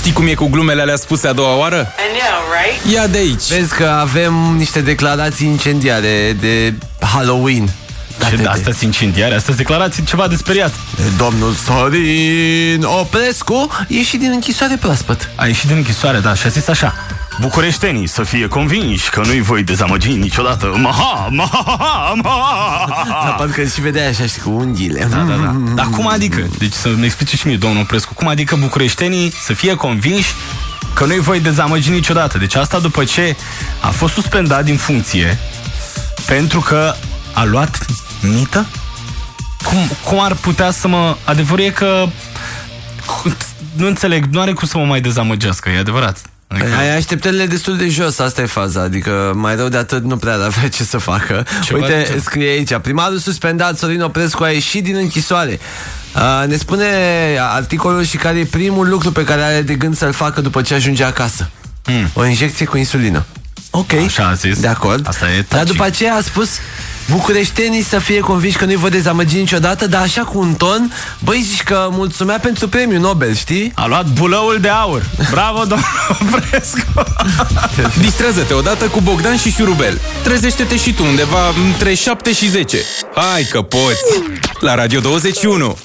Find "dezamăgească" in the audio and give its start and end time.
45.00-45.68